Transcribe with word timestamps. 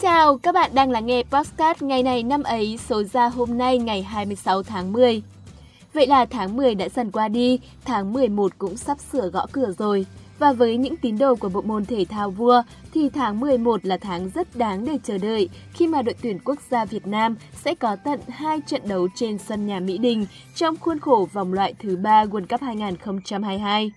chào, 0.00 0.38
các 0.38 0.54
bạn 0.54 0.70
đang 0.74 0.90
lắng 0.90 1.06
nghe 1.06 1.22
podcast 1.22 1.82
ngày 1.82 2.02
này 2.02 2.22
năm 2.22 2.42
ấy 2.42 2.78
số 2.88 3.02
ra 3.02 3.28
hôm 3.28 3.58
nay 3.58 3.78
ngày 3.78 4.02
26 4.02 4.62
tháng 4.62 4.92
10. 4.92 5.22
Vậy 5.92 6.06
là 6.06 6.24
tháng 6.24 6.56
10 6.56 6.74
đã 6.74 6.88
dần 6.88 7.10
qua 7.10 7.28
đi, 7.28 7.60
tháng 7.84 8.12
11 8.12 8.52
cũng 8.58 8.76
sắp 8.76 8.98
sửa 9.12 9.28
gõ 9.28 9.46
cửa 9.52 9.72
rồi. 9.78 10.06
Và 10.38 10.52
với 10.52 10.76
những 10.76 10.96
tín 10.96 11.18
đồ 11.18 11.34
của 11.34 11.48
bộ 11.48 11.62
môn 11.62 11.84
thể 11.84 12.04
thao 12.08 12.30
vua 12.30 12.62
thì 12.94 13.08
tháng 13.08 13.40
11 13.40 13.86
là 13.86 13.96
tháng 13.96 14.30
rất 14.34 14.56
đáng 14.56 14.84
để 14.84 14.98
chờ 15.04 15.18
đợi 15.18 15.48
khi 15.72 15.86
mà 15.86 16.02
đội 16.02 16.14
tuyển 16.22 16.38
quốc 16.44 16.58
gia 16.70 16.84
Việt 16.84 17.06
Nam 17.06 17.36
sẽ 17.64 17.74
có 17.74 17.96
tận 18.04 18.20
2 18.28 18.60
trận 18.66 18.82
đấu 18.88 19.08
trên 19.14 19.38
sân 19.38 19.66
nhà 19.66 19.80
Mỹ 19.80 19.98
Đình 19.98 20.26
trong 20.54 20.76
khuôn 20.76 20.98
khổ 20.98 21.28
vòng 21.32 21.52
loại 21.52 21.74
thứ 21.78 21.96
3 21.96 22.24
World 22.24 22.46
Cup 22.46 22.62
2022. 22.62 23.92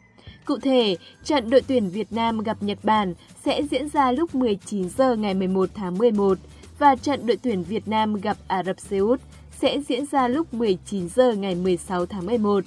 Cụ 0.46 0.58
thể, 0.58 0.98
trận 1.24 1.50
đội 1.50 1.62
tuyển 1.68 1.90
Việt 1.90 2.14
Nam 2.14 2.40
gặp 2.40 2.64
Nhật 2.64 2.78
Bản 2.84 3.14
sẽ 3.46 3.64
diễn 3.72 3.90
ra 3.90 4.12
lúc 4.12 4.36
19 4.36 4.90
giờ 4.90 5.16
ngày 5.16 5.34
11 5.34 5.70
tháng 5.74 5.98
11 5.98 6.38
và 6.80 6.96
trận 6.96 7.28
đội 7.28 7.38
tuyển 7.38 7.64
Việt 7.64 7.88
Nam 7.88 8.14
gặp 8.14 8.38
Ả 8.48 8.64
Rập 8.64 8.80
Xê 8.80 8.98
Út 8.98 9.22
sẽ 9.60 9.82
diễn 9.88 10.06
ra 10.06 10.28
lúc 10.28 10.54
19 10.54 11.10
giờ 11.10 11.34
ngày 11.34 11.56
16 11.56 12.06
tháng 12.06 12.26
11. 12.26 12.64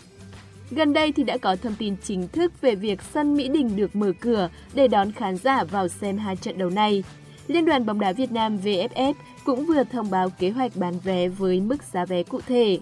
Gần 0.71 0.93
đây 0.93 1.13
thì 1.13 1.23
đã 1.23 1.39
có 1.39 1.57
thông 1.57 1.75
tin 1.79 1.97
chính 2.05 2.29
thức 2.29 2.61
về 2.61 2.75
việc 2.75 3.03
sân 3.03 3.37
Mỹ 3.37 3.49
Đình 3.49 3.77
được 3.77 3.97
mở 3.97 4.13
cửa 4.21 4.49
để 4.75 4.89
đón 4.89 5.13
khán 5.13 5.37
giả 5.37 5.65
vào 5.65 5.89
xem 5.89 6.19
hai 6.19 6.37
trận 6.37 6.59
đấu 6.59 6.71
này. 6.71 7.05
Liên 7.47 7.65
đoàn 7.65 7.87
bóng 7.87 8.01
đá 8.01 8.13
Việt 8.13 8.33
Nam 8.33 8.59
VFF 8.65 9.15
cũng 9.45 9.67
vừa 9.67 9.85
thông 9.85 10.11
báo 10.11 10.31
kế 10.31 10.51
hoạch 10.51 10.77
bán 10.77 10.99
vé 10.99 11.29
với 11.29 11.61
mức 11.61 11.83
giá 11.93 12.05
vé 12.05 12.23
cụ 12.23 12.41
thể. 12.47 12.79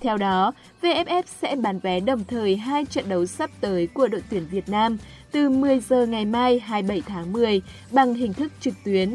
Theo 0.00 0.16
đó, 0.16 0.52
VFF 0.82 1.22
sẽ 1.26 1.56
bán 1.56 1.78
vé 1.78 2.00
đồng 2.00 2.24
thời 2.24 2.56
hai 2.56 2.84
trận 2.84 3.08
đấu 3.08 3.26
sắp 3.26 3.50
tới 3.60 3.86
của 3.86 4.08
đội 4.08 4.22
tuyển 4.30 4.46
Việt 4.50 4.68
Nam 4.68 4.98
từ 5.32 5.50
10 5.50 5.80
giờ 5.80 6.06
ngày 6.06 6.24
mai 6.24 6.58
27 6.58 7.02
tháng 7.06 7.32
10 7.32 7.62
bằng 7.90 8.14
hình 8.14 8.32
thức 8.32 8.52
trực 8.60 8.74
tuyến. 8.84 9.14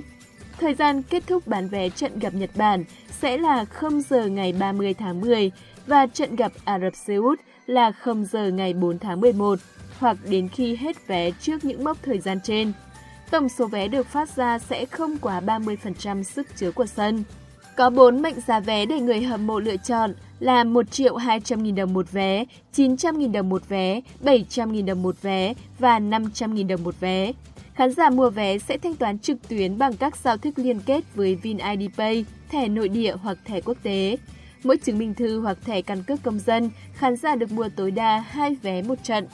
Thời 0.59 0.73
gian 0.73 1.03
kết 1.03 1.23
thúc 1.27 1.47
bán 1.47 1.67
vé 1.67 1.89
trận 1.89 2.19
gặp 2.19 2.33
Nhật 2.33 2.49
Bản 2.55 2.83
sẽ 3.21 3.37
là 3.37 3.65
0 3.65 4.01
giờ 4.01 4.25
ngày 4.25 4.53
30 4.59 4.93
tháng 4.93 5.21
10 5.21 5.51
và 5.87 6.07
trận 6.07 6.35
gặp 6.35 6.51
Ả 6.65 6.79
Rập 6.79 6.95
Xê 6.95 7.15
Út 7.15 7.39
là 7.65 7.91
0 7.91 8.25
giờ 8.25 8.47
ngày 8.47 8.73
4 8.73 8.99
tháng 8.99 9.21
11 9.21 9.59
hoặc 9.99 10.17
đến 10.29 10.49
khi 10.49 10.75
hết 10.75 11.07
vé 11.07 11.31
trước 11.31 11.65
những 11.65 11.83
mốc 11.83 11.97
thời 12.03 12.19
gian 12.19 12.39
trên. 12.43 12.71
Tổng 13.31 13.49
số 13.49 13.67
vé 13.67 13.87
được 13.87 14.07
phát 14.07 14.35
ra 14.35 14.59
sẽ 14.59 14.85
không 14.85 15.17
quá 15.17 15.41
30% 15.41 16.23
sức 16.23 16.47
chứa 16.55 16.71
của 16.71 16.85
sân. 16.85 17.23
Có 17.77 17.89
4 17.89 18.21
mệnh 18.21 18.39
giá 18.47 18.59
vé 18.59 18.85
để 18.85 18.99
người 18.99 19.21
hâm 19.21 19.47
mộ 19.47 19.59
lựa 19.59 19.77
chọn 19.77 20.13
là 20.39 20.63
1 20.63 20.91
triệu 20.91 21.15
200 21.15 21.63
nghìn 21.63 21.75
đồng 21.75 21.93
một 21.93 22.11
vé, 22.11 22.45
900 22.71 23.19
nghìn 23.19 23.31
đồng 23.31 23.49
một 23.49 23.69
vé, 23.69 24.01
700 24.19 24.71
nghìn 24.71 24.85
đồng 24.85 25.03
một 25.03 25.21
vé 25.21 25.53
và 25.79 25.99
500 25.99 26.55
nghìn 26.55 26.67
đồng 26.67 26.83
một 26.83 26.99
vé. 26.99 27.31
Khán 27.73 27.91
giả 27.91 28.09
mua 28.09 28.29
vé 28.29 28.57
sẽ 28.57 28.77
thanh 28.77 28.95
toán 28.95 29.19
trực 29.19 29.47
tuyến 29.47 29.77
bằng 29.77 29.97
các 29.97 30.17
giao 30.17 30.37
thức 30.37 30.59
liên 30.59 30.79
kết 30.85 31.15
với 31.15 31.35
VinID 31.35 31.89
Pay, 31.97 32.25
thẻ 32.49 32.67
nội 32.67 32.89
địa 32.89 33.15
hoặc 33.21 33.37
thẻ 33.45 33.61
quốc 33.61 33.77
tế. 33.83 34.17
Mỗi 34.63 34.77
chứng 34.77 34.97
minh 34.97 35.13
thư 35.13 35.39
hoặc 35.39 35.57
thẻ 35.65 35.81
căn 35.81 36.03
cước 36.03 36.23
công 36.23 36.39
dân, 36.39 36.69
khán 36.93 37.15
giả 37.15 37.35
được 37.35 37.51
mua 37.51 37.69
tối 37.75 37.91
đa 37.91 38.23
2 38.29 38.55
vé 38.61 38.81
một 38.81 39.03
trận. 39.03 39.27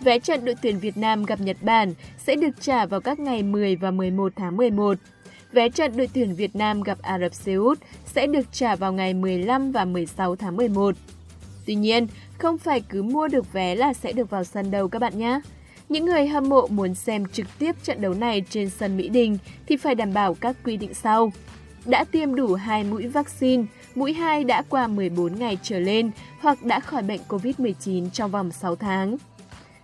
Vé 0.00 0.18
trận 0.18 0.44
đội 0.44 0.54
tuyển 0.62 0.78
Việt 0.78 0.96
Nam 0.96 1.24
gặp 1.24 1.40
Nhật 1.40 1.56
Bản 1.60 1.94
sẽ 2.18 2.36
được 2.36 2.60
trả 2.60 2.86
vào 2.86 3.00
các 3.00 3.18
ngày 3.18 3.42
10 3.42 3.76
và 3.76 3.90
11 3.90 4.32
tháng 4.36 4.56
11. 4.56 4.98
Vé 5.52 5.68
trận 5.68 5.96
đội 5.96 6.08
tuyển 6.14 6.34
Việt 6.34 6.56
Nam 6.56 6.82
gặp 6.82 6.98
Ả 7.02 7.18
Rập 7.18 7.34
Xê 7.34 7.54
Út 7.54 7.78
sẽ 8.06 8.26
được 8.26 8.46
trả 8.52 8.76
vào 8.76 8.92
ngày 8.92 9.14
15 9.14 9.72
và 9.72 9.84
16 9.84 10.36
tháng 10.36 10.56
11. 10.56 10.94
Tuy 11.66 11.74
nhiên, 11.74 12.06
không 12.38 12.58
phải 12.58 12.80
cứ 12.80 13.02
mua 13.02 13.28
được 13.28 13.52
vé 13.52 13.74
là 13.74 13.92
sẽ 13.92 14.12
được 14.12 14.30
vào 14.30 14.44
sân 14.44 14.70
đâu 14.70 14.88
các 14.88 14.98
bạn 14.98 15.18
nhé. 15.18 15.40
Những 15.88 16.04
người 16.04 16.26
hâm 16.26 16.48
mộ 16.48 16.66
muốn 16.66 16.94
xem 16.94 17.26
trực 17.32 17.46
tiếp 17.58 17.76
trận 17.82 18.00
đấu 18.00 18.14
này 18.14 18.44
trên 18.50 18.70
sân 18.70 18.96
Mỹ 18.96 19.08
Đình 19.08 19.38
thì 19.68 19.76
phải 19.76 19.94
đảm 19.94 20.12
bảo 20.12 20.34
các 20.34 20.56
quy 20.64 20.76
định 20.76 20.94
sau. 20.94 21.32
Đã 21.86 22.04
tiêm 22.04 22.34
đủ 22.34 22.54
2 22.54 22.84
mũi 22.84 23.06
vaccine, 23.06 23.64
mũi 23.94 24.12
2 24.12 24.44
đã 24.44 24.62
qua 24.68 24.86
14 24.86 25.38
ngày 25.38 25.58
trở 25.62 25.78
lên 25.78 26.10
hoặc 26.40 26.64
đã 26.64 26.80
khỏi 26.80 27.02
bệnh 27.02 27.20
COVID-19 27.28 28.10
trong 28.10 28.30
vòng 28.30 28.52
6 28.52 28.76
tháng 28.76 29.16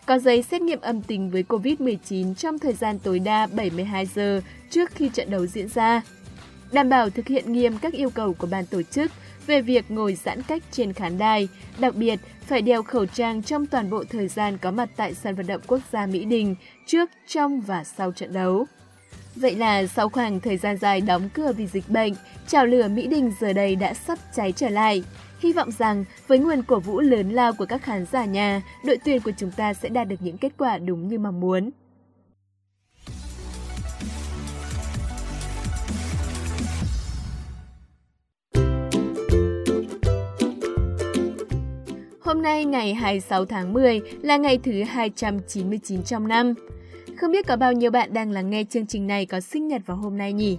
có 0.07 0.19
giấy 0.19 0.43
xét 0.43 0.63
nghiệm 0.63 0.81
âm 0.81 1.03
tính 1.03 1.31
với 1.31 1.45
COVID-19 1.49 2.35
trong 2.35 2.59
thời 2.59 2.73
gian 2.73 2.99
tối 2.99 3.19
đa 3.19 3.47
72 3.47 4.07
giờ 4.07 4.41
trước 4.71 4.91
khi 4.91 5.09
trận 5.09 5.31
đấu 5.31 5.47
diễn 5.47 5.69
ra. 5.69 6.03
Đảm 6.73 6.89
bảo 6.89 7.11
thực 7.11 7.27
hiện 7.29 7.53
nghiêm 7.53 7.79
các 7.79 7.93
yêu 7.93 8.11
cầu 8.11 8.35
của 8.35 8.47
ban 8.47 8.67
tổ 8.67 8.83
chức 8.83 9.11
về 9.47 9.63
việc 9.63 9.91
ngồi 9.91 10.15
giãn 10.15 10.43
cách 10.43 10.63
trên 10.71 10.93
khán 10.93 11.19
đài, 11.19 11.49
đặc 11.79 11.95
biệt 11.95 12.21
phải 12.47 12.63
đeo 12.63 12.83
khẩu 12.83 13.07
trang 13.07 13.43
trong 13.43 13.67
toàn 13.67 13.91
bộ 13.91 14.05
thời 14.05 14.29
gian 14.29 14.59
có 14.59 14.71
mặt 14.71 14.89
tại 14.97 15.15
sân 15.15 15.35
vận 15.35 15.47
động 15.47 15.61
quốc 15.67 15.81
gia 15.93 16.07
Mỹ 16.07 16.25
Đình 16.25 16.55
trước, 16.87 17.11
trong 17.29 17.61
và 17.61 17.85
sau 17.85 18.13
trận 18.13 18.33
đấu. 18.33 18.67
Vậy 19.37 19.55
là 19.55 19.87
sau 19.87 20.09
khoảng 20.09 20.41
thời 20.41 20.57
gian 20.57 20.77
dài 20.77 21.01
đóng 21.01 21.29
cửa 21.35 21.53
vì 21.53 21.67
dịch 21.67 21.89
bệnh, 21.89 22.15
trào 22.49 22.67
lửa 22.67 22.89
Mỹ 22.89 23.07
Đình 23.07 23.33
giờ 23.41 23.53
đây 23.53 23.77
đã 23.77 23.95
sắp 23.95 24.19
cháy 24.35 24.53
trở 24.53 24.69
lại. 24.69 25.05
Hy 25.43 25.53
vọng 25.53 25.71
rằng 25.79 26.05
với 26.27 26.39
nguồn 26.39 26.63
cổ 26.63 26.81
vũ 26.81 27.01
lớn 27.01 27.31
lao 27.31 27.53
của 27.53 27.67
các 27.67 27.83
khán 27.83 28.07
giả 28.13 28.25
nhà, 28.25 28.63
đội 28.85 28.99
tuyển 29.05 29.21
của 29.23 29.31
chúng 29.37 29.51
ta 29.51 29.75
sẽ 29.75 29.89
đạt 29.89 30.09
được 30.09 30.17
những 30.21 30.39
kết 30.39 30.53
quả 30.59 30.79
đúng 30.79 31.09
như 31.09 31.19
mong 31.19 31.41
muốn. 31.41 31.71
Hôm 42.21 42.43
nay 42.43 42.65
ngày 42.65 42.95
26 42.95 43.45
tháng 43.45 43.73
10 43.73 44.01
là 44.23 44.37
ngày 44.37 44.59
thứ 44.59 44.83
299 44.83 46.03
trong 46.03 46.29
năm. 46.29 46.55
Không 47.17 47.33
biết 47.33 47.47
có 47.47 47.57
bao 47.57 47.73
nhiêu 47.73 47.91
bạn 47.91 48.15
đang 48.15 48.31
lắng 48.31 48.51
nghe 48.51 48.65
chương 48.65 48.87
trình 48.87 49.07
này 49.07 49.27
có 49.27 49.41
sinh 49.41 49.69
nhật 49.69 49.83
vào 49.87 49.97
hôm 49.97 50.19
nay 50.19 50.33
nhỉ? 50.33 50.59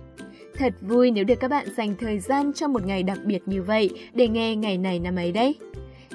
Thật 0.57 0.73
vui 0.81 1.11
nếu 1.11 1.23
được 1.23 1.39
các 1.39 1.47
bạn 1.47 1.67
dành 1.77 1.95
thời 1.99 2.19
gian 2.19 2.53
trong 2.53 2.73
một 2.73 2.85
ngày 2.85 3.03
đặc 3.03 3.17
biệt 3.25 3.39
như 3.45 3.63
vậy 3.63 3.89
để 4.13 4.27
nghe 4.27 4.55
ngày 4.55 4.77
này 4.77 4.99
năm 4.99 5.15
ấy 5.15 5.31
đấy. 5.31 5.55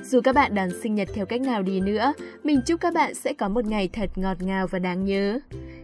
Dù 0.02 0.20
các 0.20 0.34
bạn 0.34 0.54
đón 0.54 0.68
sinh 0.82 0.94
nhật 0.94 1.08
theo 1.14 1.26
cách 1.26 1.40
nào 1.40 1.62
đi 1.62 1.80
nữa, 1.80 2.12
mình 2.44 2.60
chúc 2.66 2.80
các 2.80 2.94
bạn 2.94 3.14
sẽ 3.14 3.32
có 3.32 3.48
một 3.48 3.64
ngày 3.64 3.88
thật 3.92 4.10
ngọt 4.16 4.42
ngào 4.42 4.66
và 4.66 4.78
đáng 4.78 5.04
nhớ. 5.04 5.40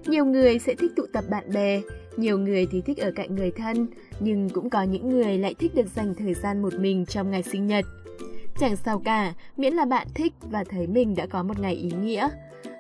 Nhiều 0.07 0.25
người 0.25 0.59
sẽ 0.59 0.75
thích 0.75 0.93
tụ 0.97 1.07
tập 1.13 1.25
bạn 1.31 1.53
bè, 1.53 1.81
nhiều 2.17 2.39
người 2.39 2.67
thì 2.71 2.81
thích 2.81 2.99
ở 2.99 3.11
cạnh 3.17 3.35
người 3.35 3.51
thân, 3.51 3.87
nhưng 4.21 4.51
cũng 4.51 4.71
có 4.71 4.83
những 4.83 5.09
người 5.09 5.39
lại 5.39 5.55
thích 5.55 5.75
được 5.75 5.87
dành 5.95 6.15
thời 6.15 6.35
gian 6.35 6.63
một 6.63 6.75
mình 6.75 7.07
trong 7.07 7.31
ngày 7.31 7.43
sinh 7.43 7.67
nhật. 7.67 7.85
Chẳng 8.59 8.77
sao 8.77 9.03
cả, 9.05 9.33
miễn 9.57 9.75
là 9.75 9.85
bạn 9.85 10.07
thích 10.15 10.33
và 10.41 10.65
thấy 10.65 10.87
mình 10.87 11.15
đã 11.15 11.27
có 11.27 11.43
một 11.43 11.59
ngày 11.61 11.75
ý 11.75 11.91
nghĩa. 12.03 12.29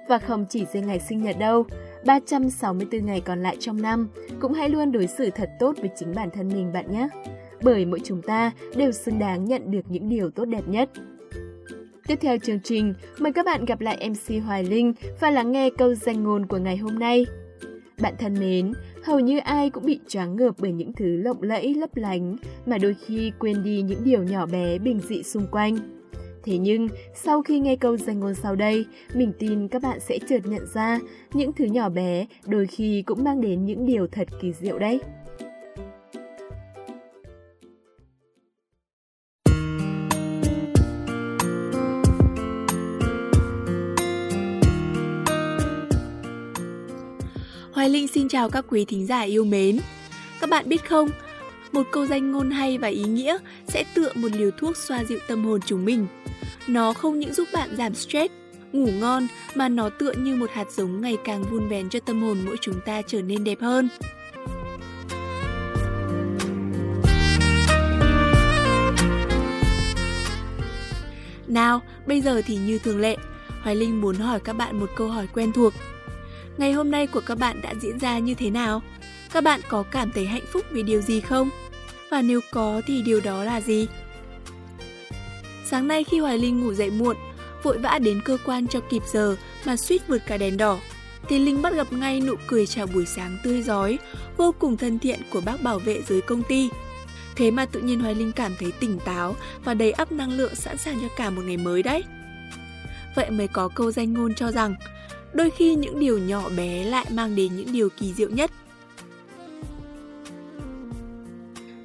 Và 0.09 0.19
không 0.19 0.47
chỉ 0.49 0.65
riêng 0.73 0.87
ngày 0.87 1.01
sinh 1.01 1.23
nhật 1.23 1.39
đâu, 1.39 1.65
364 2.07 3.07
ngày 3.07 3.21
còn 3.21 3.43
lại 3.43 3.57
trong 3.61 3.83
năm, 3.83 4.09
cũng 4.41 4.53
hãy 4.53 4.69
luôn 4.69 4.93
đối 4.93 5.07
xử 5.07 5.31
thật 5.31 5.51
tốt 5.59 5.77
với 5.81 5.91
chính 5.97 6.15
bản 6.15 6.31
thân 6.31 6.49
mình 6.49 6.73
bạn 6.73 6.93
nhé. 6.93 7.09
Bởi 7.63 7.85
mỗi 7.85 8.01
chúng 8.05 8.23
ta 8.23 8.51
đều 8.77 8.93
xứng 8.93 9.19
đáng 9.19 9.45
nhận 9.45 9.71
được 9.71 9.83
những 9.89 10.09
điều 10.09 10.31
tốt 10.31 10.45
đẹp 10.45 10.69
nhất. 10.69 10.91
Tiếp 12.07 12.19
theo 12.21 12.39
chương 12.39 12.61
trình, 12.61 12.95
mời 13.19 13.33
các 13.33 13.47
bạn 13.47 13.65
gặp 13.65 13.81
lại 13.81 14.11
MC 14.11 14.45
Hoài 14.45 14.65
Linh 14.65 14.93
và 15.21 15.31
lắng 15.31 15.53
nghe 15.53 15.71
câu 15.79 15.95
danh 15.95 16.23
ngôn 16.25 16.47
của 16.47 16.59
ngày 16.59 16.77
hôm 16.77 16.99
nay. 16.99 17.27
Bạn 18.01 18.15
thân 18.19 18.35
mến, 18.41 18.73
hầu 19.05 19.21
như 19.21 19.39
ai 19.39 19.71
cũng 19.71 19.87
bị 19.87 20.01
choáng 20.09 20.37
ngợp 20.37 20.55
bởi 20.59 20.73
những 20.73 20.93
thứ 20.93 21.17
lộng 21.17 21.43
lẫy 21.43 21.75
lấp 21.75 21.97
lánh 21.97 22.37
mà 22.67 22.79
đôi 22.79 22.95
khi 23.07 23.33
quên 23.39 23.65
đi 23.65 23.83
những 23.83 24.05
điều 24.05 24.23
nhỏ 24.23 24.47
bé 24.47 24.79
bình 24.79 25.01
dị 25.09 25.23
xung 25.23 25.47
quanh. 25.51 25.77
Thế 26.45 26.59
nhưng, 26.59 26.89
sau 27.15 27.43
khi 27.43 27.59
nghe 27.59 27.77
câu 27.77 27.97
danh 27.97 28.21
ngôn 28.21 28.35
sau 28.35 28.57
đây, 28.57 28.85
mình 29.15 29.33
tin 29.39 29.69
các 29.69 29.83
bạn 29.83 30.01
sẽ 30.01 30.19
chợt 30.29 30.41
nhận 30.45 30.67
ra 30.75 30.99
những 31.33 31.53
thứ 31.53 31.65
nhỏ 31.65 31.89
bé 31.89 32.27
đôi 32.47 32.67
khi 32.67 33.03
cũng 33.03 33.25
mang 33.25 33.41
đến 33.41 33.65
những 33.65 33.87
điều 33.87 34.07
thật 34.07 34.29
kỳ 34.41 34.53
diệu 34.53 34.79
đấy. 34.79 35.01
Hoài 47.73 47.89
Linh 47.89 48.09
xin 48.09 48.29
chào 48.29 48.51
các 48.51 48.65
quý 48.69 48.85
thính 48.85 49.07
giả 49.07 49.21
yêu 49.21 49.45
mến. 49.45 49.79
Các 50.41 50.51
bạn 50.51 50.69
biết 50.69 50.89
không, 50.89 51.09
một 51.73 51.83
câu 51.93 52.07
danh 52.07 52.33
ngôn 52.33 52.51
hay 52.51 52.79
và 52.79 52.89
ý 52.89 53.05
nghĩa 53.05 53.39
sẽ 53.69 53.85
tựa 53.95 54.13
một 54.15 54.29
liều 54.33 54.51
thuốc 54.51 54.77
xoa 54.77 55.05
dịu 55.05 55.19
tâm 55.29 55.45
hồn 55.45 55.61
chúng 55.67 55.85
mình. 55.85 56.07
Nó 56.69 56.93
không 56.93 57.19
những 57.19 57.33
giúp 57.35 57.49
bạn 57.53 57.77
giảm 57.77 57.95
stress, 57.95 58.35
ngủ 58.73 58.89
ngon 58.93 59.27
mà 59.55 59.69
nó 59.69 59.89
tựa 59.89 60.13
như 60.13 60.37
một 60.37 60.51
hạt 60.53 60.73
giống 60.73 61.01
ngày 61.01 61.17
càng 61.25 61.45
vun 61.51 61.69
vén 61.69 61.89
cho 61.89 62.01
tâm 62.01 62.23
hồn 62.23 62.39
mỗi 62.47 62.57
chúng 62.61 62.81
ta 62.87 63.03
trở 63.03 63.23
nên 63.23 63.45
đẹp 63.45 63.61
hơn. 63.61 63.89
Nào, 71.47 71.83
bây 72.07 72.21
giờ 72.21 72.43
thì 72.47 72.57
như 72.57 72.79
thường 72.79 73.01
lệ, 73.01 73.17
Hoài 73.63 73.77
Linh 73.77 74.01
muốn 74.01 74.17
hỏi 74.17 74.41
các 74.41 74.53
bạn 74.53 74.81
một 74.81 74.91
câu 74.97 75.09
hỏi 75.09 75.27
quen 75.35 75.53
thuộc. 75.53 75.73
Ngày 76.57 76.73
hôm 76.73 76.91
nay 76.91 77.07
của 77.07 77.21
các 77.27 77.39
bạn 77.39 77.61
đã 77.63 77.75
diễn 77.81 77.99
ra 77.99 78.19
như 78.19 78.35
thế 78.35 78.51
nào? 78.51 78.83
Các 79.33 79.45
bạn 79.45 79.61
có 79.69 79.83
cảm 79.83 80.11
thấy 80.13 80.27
hạnh 80.27 80.45
phúc 80.53 80.67
vì 80.71 80.83
điều 80.83 81.01
gì 81.01 81.21
không? 81.21 81.51
Và 82.11 82.23
nếu 82.23 82.41
có 82.53 82.83
thì 82.87 83.03
điều 83.03 83.21
đó 83.21 83.45
là 83.45 83.61
gì? 83.61 83.87
Sáng 85.75 85.89
nay 85.89 86.05
khi 86.05 86.19
Hoài 86.19 86.39
Linh 86.39 86.61
ngủ 86.61 86.75
dậy 86.75 86.91
muộn, 86.91 87.17
vội 87.63 87.79
vã 87.79 87.99
đến 87.99 88.21
cơ 88.25 88.39
quan 88.47 88.67
cho 88.67 88.81
kịp 88.81 89.03
giờ 89.13 89.37
mà 89.67 89.77
suýt 89.77 90.09
vượt 90.09 90.23
cả 90.27 90.37
đèn 90.37 90.57
đỏ. 90.57 90.79
thì 91.29 91.39
Linh 91.39 91.63
bắt 91.63 91.75
gặp 91.75 91.93
ngay 91.93 92.21
nụ 92.21 92.35
cười 92.47 92.67
chào 92.67 92.87
buổi 92.87 93.07
sáng 93.07 93.39
tươi 93.43 93.63
giói, 93.63 93.99
vô 94.37 94.55
cùng 94.59 94.77
thân 94.77 94.99
thiện 94.99 95.21
của 95.31 95.41
bác 95.41 95.63
bảo 95.63 95.79
vệ 95.79 96.03
dưới 96.09 96.21
công 96.21 96.43
ty. 96.43 96.69
Thế 97.37 97.51
mà 97.51 97.67
tự 97.67 97.81
nhiên 97.81 98.01
Hoài 98.01 98.15
Linh 98.15 98.33
cảm 98.33 98.53
thấy 98.59 98.73
tỉnh 98.81 98.99
táo 99.05 99.37
và 99.65 99.75
đầy 99.75 99.93
ắp 99.93 100.13
năng 100.13 100.33
lượng 100.33 100.55
sẵn 100.55 100.79
sàng 100.79 101.01
cho 101.01 101.09
cả 101.17 101.31
một 101.31 101.43
ngày 101.45 101.57
mới 101.57 101.83
đấy. 101.83 102.05
Vậy 103.17 103.31
mới 103.31 103.49
có 103.49 103.69
câu 103.69 103.93
danh 103.93 104.13
ngôn 104.13 104.35
cho 104.35 104.51
rằng, 104.51 104.75
đôi 105.33 105.51
khi 105.51 105.75
những 105.75 106.01
điều 106.01 106.19
nhỏ 106.19 106.49
bé 106.57 106.85
lại 106.85 107.07
mang 107.11 107.37
đến 107.37 107.57
những 107.57 107.73
điều 107.73 107.89
kỳ 107.89 108.13
diệu 108.13 108.31
nhất. 108.31 108.51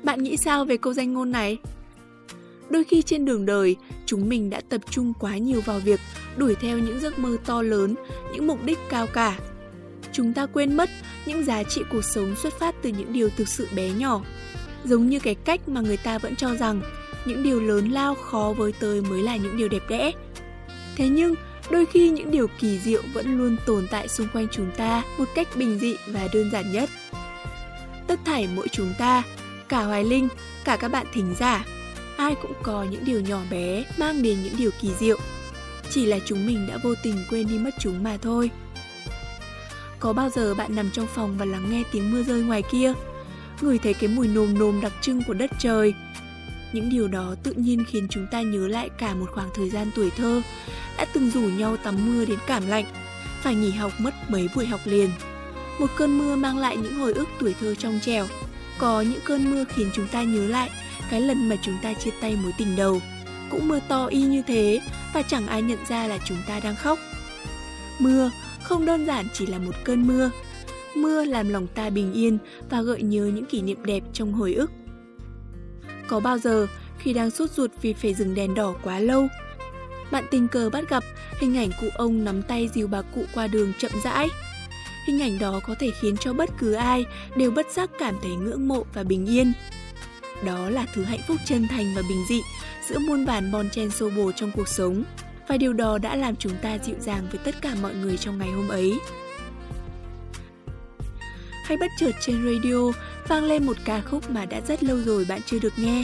Bạn 0.04 0.24
nghĩ 0.24 0.38
sao 0.38 0.66
về 0.66 0.78
câu 0.78 0.94
danh 0.94 1.14
ngôn 1.14 1.32
này? 1.32 1.58
Đôi 2.70 2.84
khi 2.84 3.02
trên 3.02 3.26
đường 3.26 3.46
đời, 3.46 3.76
chúng 4.06 4.30
mình 4.30 4.50
đã 4.50 4.62
tập 4.70 4.82
trung 4.90 5.14
quá 5.20 5.38
nhiều 5.38 5.62
vào 5.62 5.80
việc 5.80 6.00
đuổi 6.38 6.56
theo 6.56 6.78
những 6.80 7.00
giấc 7.00 7.20
mơ 7.20 7.38
to 7.46 7.62
lớn, 7.62 7.96
những 8.34 8.48
mục 8.48 8.64
đích 8.64 8.78
cao 8.90 9.08
cả. 9.08 9.40
Chúng 10.12 10.34
ta 10.34 10.46
quên 10.46 10.78
mất 10.78 10.90
những 11.26 11.46
giá 11.46 11.64
trị 11.64 11.82
cuộc 11.92 12.06
sống 12.06 12.36
xuất 12.36 12.60
phát 12.60 12.76
từ 12.82 12.90
những 12.90 13.14
điều 13.14 13.30
thực 13.30 13.48
sự 13.48 13.68
bé 13.76 13.90
nhỏ. 13.90 14.22
Giống 14.84 15.10
như 15.10 15.20
cái 15.20 15.36
cách 15.36 15.70
mà 15.70 15.82
người 15.82 15.98
ta 15.98 16.18
vẫn 16.18 16.36
cho 16.36 16.56
rằng 16.56 16.82
những 17.26 17.44
điều 17.44 17.62
lớn 17.62 17.92
lao 17.92 18.16
khó 18.16 18.54
với 18.58 18.74
tới 18.80 19.02
mới 19.02 19.24
là 19.24 19.36
những 19.36 19.58
điều 19.58 19.68
đẹp 19.68 19.84
đẽ. 19.90 20.12
Thế 20.96 21.10
nhưng, 21.10 21.36
đôi 21.72 21.86
khi 21.86 22.10
những 22.10 22.32
điều 22.32 22.48
kỳ 22.60 22.80
diệu 22.80 23.02
vẫn 23.14 23.38
luôn 23.38 23.58
tồn 23.66 23.88
tại 23.92 24.08
xung 24.08 24.28
quanh 24.34 24.48
chúng 24.52 24.72
ta 24.78 25.04
một 25.18 25.26
cách 25.36 25.48
bình 25.56 25.80
dị 25.80 25.96
và 26.08 26.28
đơn 26.34 26.50
giản 26.52 26.72
nhất. 26.72 26.90
Tất 28.08 28.20
thảy 28.26 28.50
mỗi 28.56 28.68
chúng 28.68 28.94
ta, 28.98 29.24
cả 29.70 29.84
Hoài 29.84 30.04
Linh, 30.04 30.28
cả 30.64 30.78
các 30.78 30.92
bạn 30.92 31.06
thính 31.14 31.36
giả, 31.40 31.66
ai 32.20 32.36
cũng 32.42 32.54
có 32.64 32.84
những 32.84 33.06
điều 33.06 33.22
nhỏ 33.22 33.40
bé 33.50 33.84
mang 33.98 34.22
đến 34.22 34.44
những 34.44 34.58
điều 34.58 34.72
kỳ 34.82 34.90
diệu. 35.00 35.18
Chỉ 35.92 36.06
là 36.06 36.20
chúng 36.26 36.48
mình 36.48 36.68
đã 36.68 36.78
vô 36.84 36.96
tình 37.04 37.16
quên 37.30 37.48
đi 37.48 37.58
mất 37.58 37.70
chúng 37.80 38.04
mà 38.04 38.18
thôi. 38.22 38.50
Có 40.00 40.14
bao 40.14 40.30
giờ 40.30 40.56
bạn 40.56 40.76
nằm 40.76 40.90
trong 40.92 41.08
phòng 41.08 41.38
và 41.38 41.46
lắng 41.46 41.70
nghe 41.70 41.84
tiếng 41.92 42.12
mưa 42.12 42.24
rơi 42.24 42.42
ngoài 42.42 42.64
kia, 42.72 42.94
ngửi 43.62 43.78
thấy 43.78 43.94
cái 43.94 44.10
mùi 44.10 44.28
nồm 44.28 44.60
nồm 44.60 44.82
đặc 44.82 44.94
trưng 45.02 45.24
của 45.24 45.34
đất 45.34 45.52
trời? 45.60 45.94
Những 46.74 46.90
điều 46.90 47.08
đó 47.08 47.36
tự 47.44 47.54
nhiên 47.54 47.84
khiến 47.88 48.08
chúng 48.10 48.28
ta 48.32 48.42
nhớ 48.42 48.68
lại 48.68 48.90
cả 48.98 49.14
một 49.14 49.26
khoảng 49.32 49.50
thời 49.56 49.70
gian 49.70 49.92
tuổi 49.96 50.10
thơ, 50.18 50.42
đã 50.98 51.06
từng 51.14 51.32
rủ 51.32 51.42
nhau 51.42 51.78
tắm 51.78 51.98
mưa 52.06 52.26
đến 52.26 52.40
cảm 52.48 52.68
lạnh, 52.68 52.86
phải 53.42 53.56
nghỉ 53.56 53.72
học 53.72 53.92
mất 54.00 54.14
mấy 54.30 54.50
buổi 54.56 54.66
học 54.66 54.82
liền. 54.86 55.10
Một 55.80 55.90
cơn 55.96 56.18
mưa 56.18 56.36
mang 56.36 56.58
lại 56.58 56.78
những 56.78 56.96
hồi 56.96 57.14
ức 57.14 57.30
tuổi 57.40 57.56
thơ 57.60 57.76
trong 57.76 58.00
trẻo. 58.02 58.28
Có 58.78 59.02
những 59.02 59.20
cơn 59.26 59.52
mưa 59.52 59.64
khiến 59.76 59.90
chúng 59.94 60.08
ta 60.08 60.24
nhớ 60.24 60.48
lại 60.48 60.70
cái 61.10 61.22
lần 61.22 61.50
mà 61.50 61.56
chúng 61.62 61.78
ta 61.82 61.94
chia 61.94 62.12
tay 62.22 62.38
mối 62.44 62.52
tình 62.58 62.76
đầu. 62.76 63.02
Cũng 63.50 63.68
mưa 63.68 63.80
to 63.88 64.06
y 64.06 64.22
như 64.22 64.42
thế 64.48 64.82
và 65.14 65.22
chẳng 65.22 65.48
ai 65.48 65.62
nhận 65.62 65.80
ra 65.88 66.08
là 66.08 66.18
chúng 66.26 66.38
ta 66.48 66.60
đang 66.60 66.76
khóc. 66.76 67.00
Mưa 68.00 68.32
không 68.64 68.86
đơn 68.86 69.06
giản 69.06 69.28
chỉ 69.34 69.46
là 69.46 69.60
một 69.60 69.76
cơn 69.84 70.08
mưa. 70.08 70.32
Mưa 70.96 71.26
làm 71.26 71.50
lòng 71.50 71.68
ta 71.68 71.90
bình 71.90 72.14
yên 72.14 72.38
và 72.70 72.82
gợi 72.82 73.02
nhớ 73.02 73.32
những 73.34 73.46
kỷ 73.46 73.62
niệm 73.62 73.86
đẹp 73.86 74.04
trong 74.14 74.34
hồi 74.34 74.54
ức. 74.54 74.72
Có 76.08 76.20
bao 76.20 76.38
giờ 76.38 76.68
khi 76.98 77.14
đang 77.14 77.32
sốt 77.32 77.52
ruột 77.52 77.72
vì 77.82 77.94
phải 77.94 78.14
dừng 78.14 78.36
đèn 78.36 78.54
đỏ 78.54 78.74
quá 78.84 79.00
lâu, 79.00 79.28
bạn 80.12 80.24
tình 80.32 80.48
cờ 80.48 80.70
bắt 80.70 80.90
gặp 80.90 81.04
hình 81.40 81.58
ảnh 81.58 81.70
cụ 81.82 81.88
ông 81.96 82.24
nắm 82.24 82.42
tay 82.42 82.70
dìu 82.74 82.88
bà 82.88 83.02
cụ 83.02 83.24
qua 83.34 83.48
đường 83.48 83.74
chậm 83.80 83.92
rãi. 84.04 84.28
Hình 85.08 85.22
ảnh 85.22 85.40
đó 85.40 85.60
có 85.68 85.76
thể 85.80 85.92
khiến 86.02 86.18
cho 86.18 86.34
bất 86.34 86.50
cứ 86.60 86.74
ai 86.74 87.06
đều 87.36 87.52
bất 87.52 87.72
giác 87.72 87.90
cảm 88.00 88.16
thấy 88.22 88.32
ngưỡng 88.32 88.68
mộ 88.68 88.86
và 88.94 89.04
bình 89.04 89.26
yên. 89.26 89.54
Đó 90.46 90.70
là 90.70 90.86
thứ 90.94 91.04
hạnh 91.04 91.22
phúc 91.28 91.38
chân 91.46 91.68
thành 91.68 91.94
và 91.96 92.02
bình 92.10 92.26
dị 92.30 92.42
giữa 92.90 93.00
muôn 93.00 93.26
vàn 93.26 93.52
bon 93.52 93.70
chen 93.70 93.92
xô 93.92 94.10
bồ 94.10 94.32
trong 94.32 94.52
cuộc 94.52 94.68
sống. 94.68 95.04
Và 95.48 95.58
điều 95.58 95.74
đó 95.74 95.98
đã 95.98 96.16
làm 96.16 96.36
chúng 96.36 96.56
ta 96.62 96.78
dịu 96.84 96.96
dàng 97.00 97.28
với 97.32 97.40
tất 97.44 97.62
cả 97.62 97.76
mọi 97.82 97.94
người 97.94 98.18
trong 98.18 98.38
ngày 98.38 98.52
hôm 98.52 98.68
ấy. 98.68 99.00
Hay 101.66 101.78
bất 101.78 101.92
chợt 102.00 102.12
trên 102.22 102.46
radio 102.46 102.92
vang 103.28 103.44
lên 103.44 103.66
một 103.66 103.78
ca 103.86 104.02
khúc 104.02 104.30
mà 104.32 104.46
đã 104.46 104.62
rất 104.68 104.84
lâu 104.84 104.98
rồi 104.98 105.26
bạn 105.30 105.42
chưa 105.46 105.60
được 105.60 105.74
nghe. 105.78 106.04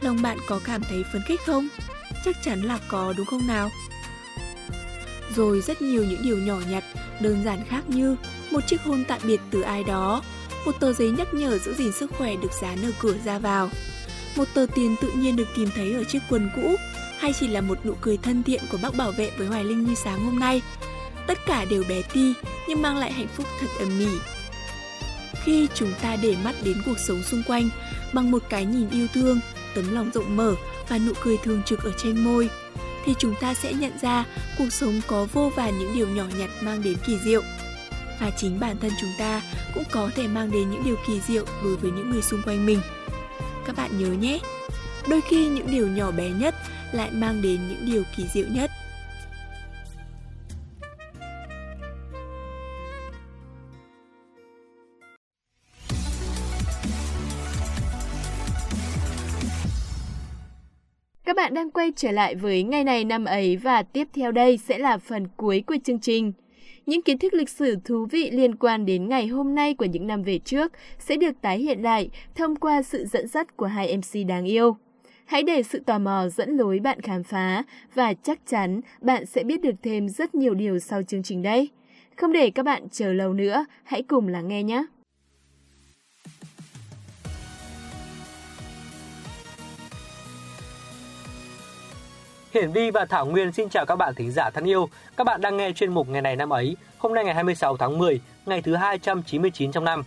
Lòng 0.00 0.22
bạn 0.22 0.38
có 0.48 0.60
cảm 0.64 0.82
thấy 0.82 1.04
phấn 1.12 1.22
khích 1.28 1.40
không? 1.46 1.68
Chắc 2.24 2.36
chắn 2.44 2.62
là 2.62 2.78
có 2.88 3.14
đúng 3.16 3.26
không 3.26 3.46
nào? 3.46 3.70
Rồi 5.36 5.60
rất 5.60 5.82
nhiều 5.82 6.04
những 6.04 6.22
điều 6.22 6.38
nhỏ 6.38 6.56
nhặt, 6.70 6.84
đơn 7.20 7.42
giản 7.44 7.64
khác 7.68 7.88
như 7.88 8.16
một 8.50 8.60
chiếc 8.66 8.82
hôn 8.82 9.04
tạm 9.08 9.20
biệt 9.24 9.40
từ 9.50 9.60
ai 9.60 9.84
đó, 9.84 10.22
một 10.66 10.80
tờ 10.80 10.92
giấy 10.92 11.10
nhắc 11.10 11.34
nhở 11.34 11.58
giữ 11.58 11.74
gìn 11.74 11.92
sức 11.92 12.10
khỏe 12.18 12.36
được 12.36 12.52
dán 12.60 12.82
ở 12.82 12.90
cửa 13.00 13.14
ra 13.24 13.38
vào, 13.38 13.70
một 14.36 14.48
tờ 14.54 14.66
tiền 14.74 14.96
tự 15.00 15.12
nhiên 15.16 15.36
được 15.36 15.48
tìm 15.56 15.68
thấy 15.74 15.92
ở 15.92 16.04
chiếc 16.04 16.18
quần 16.30 16.50
cũ, 16.56 16.76
hay 17.18 17.32
chỉ 17.40 17.48
là 17.48 17.60
một 17.60 17.86
nụ 17.86 17.94
cười 18.00 18.16
thân 18.16 18.42
thiện 18.42 18.62
của 18.72 18.78
bác 18.82 18.94
bảo 18.96 19.12
vệ 19.12 19.30
với 19.38 19.46
Hoài 19.46 19.64
Linh 19.64 19.84
như 19.84 19.94
sáng 19.94 20.24
hôm 20.24 20.38
nay. 20.38 20.62
Tất 21.26 21.38
cả 21.46 21.64
đều 21.64 21.84
bé 21.88 22.02
ti 22.02 22.32
nhưng 22.68 22.82
mang 22.82 22.96
lại 22.96 23.12
hạnh 23.12 23.28
phúc 23.36 23.46
thật 23.60 23.66
ấm 23.78 23.98
mỉ. 23.98 24.08
Khi 25.44 25.68
chúng 25.74 25.92
ta 26.02 26.16
để 26.16 26.36
mắt 26.44 26.54
đến 26.64 26.82
cuộc 26.86 26.98
sống 26.98 27.22
xung 27.22 27.42
quanh 27.46 27.68
bằng 28.12 28.30
một 28.30 28.42
cái 28.48 28.64
nhìn 28.64 28.90
yêu 28.90 29.06
thương, 29.14 29.40
tấm 29.74 29.94
lòng 29.94 30.10
rộng 30.14 30.36
mở 30.36 30.54
và 30.88 30.98
nụ 30.98 31.12
cười 31.22 31.36
thường 31.36 31.62
trực 31.66 31.84
ở 31.84 31.92
trên 32.02 32.24
môi, 32.24 32.50
thì 33.04 33.14
chúng 33.18 33.34
ta 33.40 33.54
sẽ 33.54 33.72
nhận 33.72 33.92
ra 34.02 34.24
cuộc 34.58 34.72
sống 34.72 35.00
có 35.06 35.26
vô 35.32 35.52
vàn 35.56 35.78
những 35.78 35.94
điều 35.94 36.08
nhỏ 36.08 36.24
nhặt 36.38 36.50
mang 36.62 36.82
đến 36.82 36.96
kỳ 37.06 37.18
diệu 37.24 37.42
và 38.20 38.30
chính 38.36 38.60
bản 38.60 38.76
thân 38.80 38.90
chúng 39.00 39.10
ta 39.18 39.42
cũng 39.74 39.84
có 39.90 40.10
thể 40.14 40.28
mang 40.28 40.50
đến 40.50 40.70
những 40.70 40.82
điều 40.84 40.96
kỳ 41.06 41.20
diệu 41.20 41.44
đối 41.64 41.76
với 41.76 41.90
những 41.90 42.10
người 42.10 42.22
xung 42.22 42.42
quanh 42.44 42.66
mình. 42.66 42.78
Các 43.66 43.76
bạn 43.76 43.98
nhớ 43.98 44.12
nhé, 44.12 44.38
đôi 45.08 45.20
khi 45.20 45.48
những 45.48 45.66
điều 45.70 45.88
nhỏ 45.88 46.10
bé 46.10 46.30
nhất 46.30 46.54
lại 46.92 47.10
mang 47.12 47.42
đến 47.42 47.60
những 47.68 47.86
điều 47.92 48.02
kỳ 48.16 48.24
diệu 48.34 48.46
nhất. 48.50 48.70
Các 61.24 61.36
bạn 61.36 61.54
đang 61.54 61.70
quay 61.70 61.92
trở 61.96 62.10
lại 62.10 62.34
với 62.34 62.62
ngày 62.62 62.84
này 62.84 63.04
năm 63.04 63.24
ấy 63.24 63.56
và 63.56 63.82
tiếp 63.82 64.08
theo 64.14 64.32
đây 64.32 64.58
sẽ 64.58 64.78
là 64.78 64.98
phần 64.98 65.28
cuối 65.36 65.64
của 65.66 65.76
chương 65.84 66.00
trình. 66.00 66.32
Những 66.86 67.02
kiến 67.02 67.18
thức 67.18 67.34
lịch 67.34 67.48
sử 67.48 67.76
thú 67.84 68.06
vị 68.10 68.30
liên 68.30 68.54
quan 68.54 68.86
đến 68.86 69.08
ngày 69.08 69.26
hôm 69.26 69.54
nay 69.54 69.74
của 69.74 69.84
những 69.84 70.06
năm 70.06 70.22
về 70.22 70.38
trước 70.38 70.72
sẽ 70.98 71.16
được 71.16 71.40
tái 71.40 71.58
hiện 71.58 71.82
lại 71.82 72.10
thông 72.34 72.56
qua 72.56 72.82
sự 72.82 73.04
dẫn 73.04 73.28
dắt 73.28 73.56
của 73.56 73.66
hai 73.66 73.96
MC 73.96 74.26
đáng 74.28 74.44
yêu. 74.44 74.76
Hãy 75.24 75.42
để 75.42 75.62
sự 75.62 75.78
tò 75.86 75.98
mò 75.98 76.28
dẫn 76.28 76.56
lối 76.56 76.78
bạn 76.78 77.00
khám 77.00 77.22
phá 77.22 77.62
và 77.94 78.14
chắc 78.14 78.38
chắn 78.46 78.80
bạn 79.00 79.26
sẽ 79.26 79.44
biết 79.44 79.62
được 79.62 79.74
thêm 79.82 80.08
rất 80.08 80.34
nhiều 80.34 80.54
điều 80.54 80.78
sau 80.78 81.02
chương 81.02 81.22
trình 81.22 81.42
đây. 81.42 81.68
Không 82.16 82.32
để 82.32 82.50
các 82.50 82.62
bạn 82.62 82.88
chờ 82.90 83.12
lâu 83.12 83.32
nữa, 83.32 83.64
hãy 83.84 84.02
cùng 84.02 84.28
lắng 84.28 84.48
nghe 84.48 84.62
nhé! 84.62 84.86
Hiển 92.56 92.72
Vi 92.72 92.90
và 92.90 93.04
Thảo 93.04 93.26
Nguyên 93.26 93.52
xin 93.52 93.68
chào 93.68 93.86
các 93.86 93.96
bạn 93.96 94.14
thính 94.14 94.30
giả 94.30 94.50
thân 94.50 94.64
yêu. 94.64 94.88
Các 95.16 95.24
bạn 95.24 95.40
đang 95.40 95.56
nghe 95.56 95.72
chuyên 95.72 95.94
mục 95.94 96.08
ngày 96.08 96.22
này 96.22 96.36
năm 96.36 96.50
ấy, 96.50 96.76
hôm 96.98 97.14
nay 97.14 97.24
ngày 97.24 97.34
26 97.34 97.76
tháng 97.76 97.98
10, 97.98 98.20
ngày 98.46 98.62
thứ 98.62 98.74
299 98.74 99.72
trong 99.72 99.84
năm. 99.84 100.02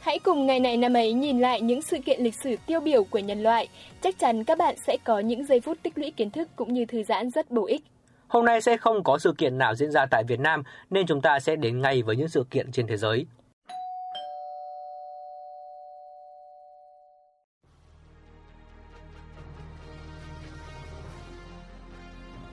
Hãy 0.00 0.18
cùng 0.18 0.46
ngày 0.46 0.60
này 0.60 0.76
năm 0.76 0.94
ấy 0.94 1.12
nhìn 1.12 1.40
lại 1.40 1.60
những 1.60 1.82
sự 1.82 1.98
kiện 2.04 2.22
lịch 2.22 2.34
sử 2.42 2.56
tiêu 2.66 2.80
biểu 2.80 3.04
của 3.04 3.18
nhân 3.18 3.42
loại. 3.42 3.68
Chắc 4.00 4.18
chắn 4.18 4.44
các 4.44 4.58
bạn 4.58 4.74
sẽ 4.86 4.96
có 5.04 5.18
những 5.18 5.46
giây 5.46 5.60
phút 5.60 5.78
tích 5.82 5.98
lũy 5.98 6.10
kiến 6.10 6.30
thức 6.30 6.48
cũng 6.56 6.74
như 6.74 6.84
thư 6.84 7.02
giãn 7.02 7.30
rất 7.30 7.50
bổ 7.50 7.66
ích. 7.66 7.82
Hôm 8.28 8.44
nay 8.44 8.60
sẽ 8.60 8.76
không 8.76 9.04
có 9.04 9.18
sự 9.18 9.34
kiện 9.38 9.58
nào 9.58 9.74
diễn 9.74 9.90
ra 9.90 10.06
tại 10.10 10.24
Việt 10.28 10.40
Nam 10.40 10.62
nên 10.90 11.06
chúng 11.06 11.20
ta 11.20 11.40
sẽ 11.40 11.56
đến 11.56 11.80
ngay 11.80 12.02
với 12.02 12.16
những 12.16 12.28
sự 12.28 12.44
kiện 12.50 12.72
trên 12.72 12.86
thế 12.86 12.96
giới. 12.96 13.26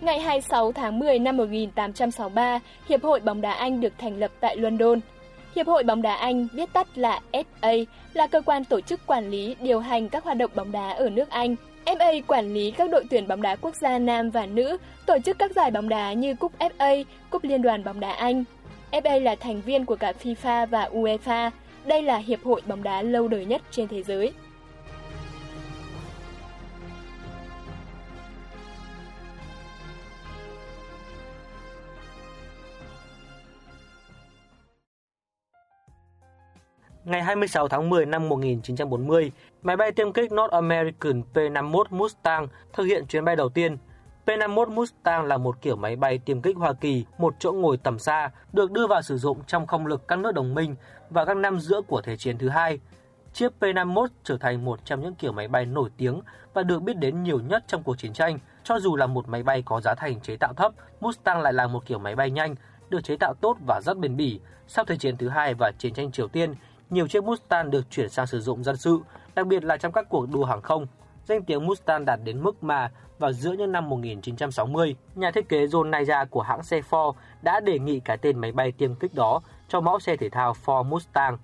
Ngày 0.05 0.19
26 0.19 0.71
tháng 0.71 0.99
10 0.99 1.19
năm 1.19 1.37
1863, 1.37 2.59
Hiệp 2.89 3.03
hội 3.03 3.19
bóng 3.19 3.41
đá 3.41 3.51
Anh 3.51 3.81
được 3.81 3.93
thành 3.97 4.19
lập 4.19 4.31
tại 4.39 4.57
London. 4.57 4.99
Hiệp 5.55 5.67
hội 5.67 5.83
bóng 5.83 6.01
đá 6.01 6.15
Anh, 6.15 6.47
viết 6.53 6.73
tắt 6.73 6.87
là 6.97 7.19
FA, 7.31 7.85
là 8.13 8.27
cơ 8.27 8.41
quan 8.41 8.65
tổ 8.65 8.81
chức 8.81 9.07
quản 9.07 9.29
lý 9.29 9.55
điều 9.59 9.79
hành 9.79 10.09
các 10.09 10.23
hoạt 10.23 10.37
động 10.37 10.51
bóng 10.55 10.71
đá 10.71 10.89
ở 10.89 11.09
nước 11.09 11.29
Anh. 11.29 11.55
FA 11.85 12.21
quản 12.27 12.53
lý 12.53 12.71
các 12.71 12.89
đội 12.89 13.03
tuyển 13.09 13.27
bóng 13.27 13.41
đá 13.41 13.55
quốc 13.55 13.75
gia 13.75 13.99
nam 13.99 14.29
và 14.29 14.45
nữ, 14.45 14.77
tổ 15.05 15.17
chức 15.25 15.39
các 15.39 15.51
giải 15.55 15.71
bóng 15.71 15.89
đá 15.89 16.13
như 16.13 16.35
Cúp 16.35 16.51
FA, 16.59 17.03
Cúp 17.29 17.43
Liên 17.43 17.61
đoàn 17.61 17.83
bóng 17.83 17.99
đá 17.99 18.11
Anh. 18.11 18.43
FA 18.91 19.23
là 19.23 19.35
thành 19.35 19.61
viên 19.61 19.85
của 19.85 19.95
cả 19.95 20.13
FIFA 20.23 20.65
và 20.65 20.89
UEFA. 20.93 21.51
Đây 21.85 22.01
là 22.01 22.17
hiệp 22.17 22.43
hội 22.43 22.61
bóng 22.67 22.83
đá 22.83 23.01
lâu 23.01 23.27
đời 23.27 23.45
nhất 23.45 23.61
trên 23.71 23.87
thế 23.87 24.03
giới. 24.03 24.33
Ngày 37.05 37.23
26 37.23 37.67
tháng 37.67 37.89
10 37.89 38.05
năm 38.05 38.29
1940, 38.29 39.31
máy 39.61 39.77
bay 39.77 39.91
tiêm 39.91 40.13
kích 40.13 40.31
North 40.31 40.53
American 40.53 41.21
P-51 41.33 41.83
Mustang 41.89 42.47
thực 42.73 42.83
hiện 42.83 43.05
chuyến 43.07 43.25
bay 43.25 43.35
đầu 43.35 43.49
tiên. 43.49 43.77
P-51 44.25 44.69
Mustang 44.69 45.25
là 45.25 45.37
một 45.37 45.61
kiểu 45.61 45.75
máy 45.75 45.95
bay 45.95 46.17
tiêm 46.17 46.41
kích 46.41 46.57
Hoa 46.57 46.73
Kỳ, 46.73 47.05
một 47.17 47.33
chỗ 47.39 47.51
ngồi 47.51 47.77
tầm 47.77 47.99
xa, 47.99 48.29
được 48.53 48.71
đưa 48.71 48.87
vào 48.87 49.01
sử 49.01 49.17
dụng 49.17 49.43
trong 49.47 49.67
không 49.67 49.87
lực 49.87 50.07
các 50.07 50.19
nước 50.19 50.31
đồng 50.31 50.53
minh 50.53 50.75
vào 51.09 51.25
các 51.25 51.37
năm 51.37 51.59
giữa 51.59 51.81
của 51.81 52.01
Thế 52.01 52.17
chiến 52.17 52.37
thứ 52.37 52.49
hai. 52.49 52.79
Chiếc 53.33 53.51
P-51 53.59 54.07
trở 54.23 54.37
thành 54.37 54.65
một 54.65 54.85
trong 54.85 55.01
những 55.01 55.15
kiểu 55.15 55.31
máy 55.31 55.47
bay 55.47 55.65
nổi 55.65 55.89
tiếng 55.97 56.21
và 56.53 56.63
được 56.63 56.79
biết 56.79 56.97
đến 56.97 57.23
nhiều 57.23 57.39
nhất 57.39 57.63
trong 57.67 57.83
cuộc 57.83 57.97
chiến 57.97 58.13
tranh. 58.13 58.39
Cho 58.63 58.79
dù 58.79 58.95
là 58.95 59.07
một 59.07 59.29
máy 59.29 59.43
bay 59.43 59.63
có 59.65 59.81
giá 59.81 59.93
thành 59.93 60.19
chế 60.19 60.37
tạo 60.37 60.53
thấp, 60.53 60.71
Mustang 60.99 61.41
lại 61.41 61.53
là 61.53 61.67
một 61.67 61.85
kiểu 61.85 61.99
máy 61.99 62.15
bay 62.15 62.31
nhanh, 62.31 62.55
được 62.89 63.03
chế 63.03 63.17
tạo 63.17 63.33
tốt 63.41 63.57
và 63.67 63.81
rất 63.81 63.97
bền 63.97 64.17
bỉ. 64.17 64.39
Sau 64.67 64.85
Thế 64.85 64.97
chiến 64.97 65.17
thứ 65.17 65.29
hai 65.29 65.53
và 65.53 65.71
chiến 65.77 65.93
tranh 65.93 66.11
Triều 66.11 66.27
Tiên, 66.27 66.53
nhiều 66.89 67.07
chiếc 67.07 67.23
Mustang 67.23 67.71
được 67.71 67.91
chuyển 67.91 68.09
sang 68.09 68.27
sử 68.27 68.39
dụng 68.39 68.63
dân 68.63 68.77
sự, 68.77 68.99
đặc 69.35 69.47
biệt 69.47 69.63
là 69.63 69.77
trong 69.77 69.91
các 69.91 70.09
cuộc 70.09 70.25
đua 70.33 70.45
hàng 70.45 70.61
không. 70.61 70.87
Danh 71.25 71.43
tiếng 71.43 71.65
Mustang 71.65 72.05
đạt 72.05 72.19
đến 72.23 72.43
mức 72.43 72.63
mà 72.63 72.91
vào 73.19 73.31
giữa 73.31 73.51
những 73.51 73.71
năm 73.71 73.89
1960, 73.89 74.95
nhà 75.15 75.31
thiết 75.31 75.49
kế 75.49 75.65
John 75.65 75.89
Naya 75.89 76.25
của 76.25 76.41
hãng 76.41 76.63
xe 76.63 76.81
Ford 76.89 77.13
đã 77.41 77.59
đề 77.59 77.79
nghị 77.79 77.99
cái 77.99 78.17
tên 78.17 78.37
máy 78.37 78.51
bay 78.51 78.71
tiêm 78.71 78.95
kích 78.95 79.13
đó 79.13 79.41
cho 79.67 79.81
mẫu 79.81 79.99
xe 79.99 80.17
thể 80.17 80.29
thao 80.29 80.53
Ford 80.65 80.83
Mustang. 80.83 81.37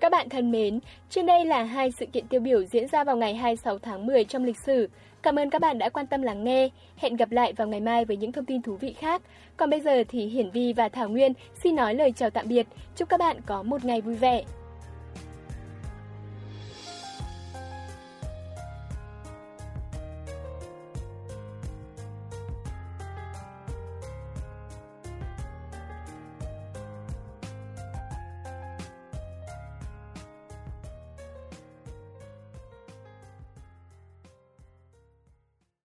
Các 0.00 0.12
bạn 0.12 0.28
thân 0.28 0.50
mến, 0.50 0.80
trên 1.10 1.26
đây 1.26 1.44
là 1.44 1.62
hai 1.62 1.92
sự 1.92 2.06
kiện 2.06 2.26
tiêu 2.26 2.40
biểu 2.40 2.64
diễn 2.64 2.88
ra 2.88 3.04
vào 3.04 3.16
ngày 3.16 3.34
26 3.34 3.78
tháng 3.78 4.06
10 4.06 4.24
trong 4.24 4.44
lịch 4.44 4.58
sử. 4.58 4.88
Cảm 5.22 5.38
ơn 5.38 5.50
các 5.50 5.62
bạn 5.62 5.78
đã 5.78 5.88
quan 5.88 6.06
tâm 6.06 6.22
lắng 6.22 6.44
nghe. 6.44 6.68
Hẹn 6.96 7.16
gặp 7.16 7.32
lại 7.32 7.52
vào 7.52 7.68
ngày 7.68 7.80
mai 7.80 8.04
với 8.04 8.16
những 8.16 8.32
thông 8.32 8.44
tin 8.44 8.62
thú 8.62 8.76
vị 8.76 8.92
khác. 8.92 9.22
Còn 9.56 9.70
bây 9.70 9.80
giờ 9.80 10.04
thì 10.08 10.26
Hiển 10.26 10.50
Vi 10.50 10.72
và 10.72 10.88
Thảo 10.88 11.08
Nguyên 11.08 11.32
xin 11.62 11.76
nói 11.76 11.94
lời 11.94 12.12
chào 12.12 12.30
tạm 12.30 12.48
biệt. 12.48 12.66
Chúc 12.96 13.08
các 13.08 13.20
bạn 13.20 13.36
có 13.46 13.62
một 13.62 13.84
ngày 13.84 14.00
vui 14.00 14.14
vẻ. 14.14 14.44